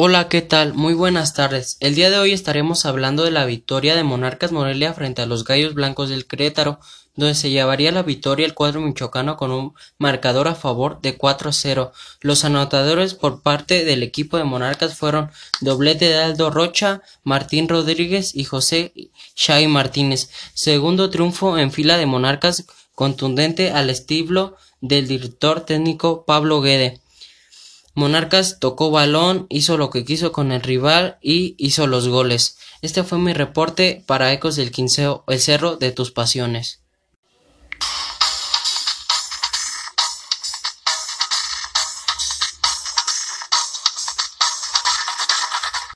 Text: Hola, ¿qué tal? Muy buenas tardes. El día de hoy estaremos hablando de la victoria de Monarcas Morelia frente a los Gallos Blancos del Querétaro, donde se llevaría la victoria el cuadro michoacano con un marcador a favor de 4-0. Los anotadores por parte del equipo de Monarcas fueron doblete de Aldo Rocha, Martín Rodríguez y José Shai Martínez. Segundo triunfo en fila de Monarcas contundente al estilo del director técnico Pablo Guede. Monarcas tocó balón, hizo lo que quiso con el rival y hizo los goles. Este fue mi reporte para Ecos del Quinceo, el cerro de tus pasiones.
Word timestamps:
Hola, 0.00 0.28
¿qué 0.28 0.42
tal? 0.42 0.74
Muy 0.74 0.94
buenas 0.94 1.34
tardes. 1.34 1.76
El 1.80 1.96
día 1.96 2.08
de 2.08 2.18
hoy 2.18 2.32
estaremos 2.32 2.86
hablando 2.86 3.24
de 3.24 3.32
la 3.32 3.46
victoria 3.46 3.96
de 3.96 4.04
Monarcas 4.04 4.52
Morelia 4.52 4.94
frente 4.94 5.22
a 5.22 5.26
los 5.26 5.42
Gallos 5.42 5.74
Blancos 5.74 6.08
del 6.08 6.24
Querétaro, 6.24 6.78
donde 7.16 7.34
se 7.34 7.50
llevaría 7.50 7.90
la 7.90 8.04
victoria 8.04 8.46
el 8.46 8.54
cuadro 8.54 8.80
michoacano 8.80 9.36
con 9.36 9.50
un 9.50 9.74
marcador 9.98 10.46
a 10.46 10.54
favor 10.54 11.00
de 11.00 11.18
4-0. 11.18 11.90
Los 12.20 12.44
anotadores 12.44 13.14
por 13.14 13.42
parte 13.42 13.84
del 13.84 14.04
equipo 14.04 14.36
de 14.36 14.44
Monarcas 14.44 14.96
fueron 14.96 15.32
doblete 15.62 16.04
de 16.04 16.22
Aldo 16.22 16.50
Rocha, 16.50 17.02
Martín 17.24 17.68
Rodríguez 17.68 18.36
y 18.36 18.44
José 18.44 18.92
Shai 19.34 19.66
Martínez. 19.66 20.30
Segundo 20.54 21.10
triunfo 21.10 21.58
en 21.58 21.72
fila 21.72 21.98
de 21.98 22.06
Monarcas 22.06 22.66
contundente 22.94 23.72
al 23.72 23.90
estilo 23.90 24.58
del 24.80 25.08
director 25.08 25.62
técnico 25.62 26.24
Pablo 26.24 26.60
Guede. 26.60 27.00
Monarcas 27.98 28.60
tocó 28.60 28.92
balón, 28.92 29.46
hizo 29.48 29.76
lo 29.76 29.90
que 29.90 30.04
quiso 30.04 30.30
con 30.30 30.52
el 30.52 30.62
rival 30.62 31.18
y 31.20 31.56
hizo 31.58 31.88
los 31.88 32.06
goles. 32.06 32.56
Este 32.80 33.02
fue 33.02 33.18
mi 33.18 33.32
reporte 33.32 34.04
para 34.06 34.32
Ecos 34.32 34.54
del 34.54 34.70
Quinceo, 34.70 35.24
el 35.26 35.40
cerro 35.40 35.74
de 35.74 35.90
tus 35.90 36.12
pasiones. 36.12 36.80